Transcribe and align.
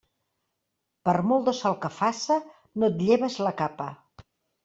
Per 1.09 1.13
molt 1.31 1.45
de 1.49 1.51
sol 1.57 1.75
que 1.83 1.91
faça, 1.97 2.37
no 2.83 2.89
et 2.93 3.03
lleves 3.09 3.39
la 3.49 3.55
capa. 3.61 3.91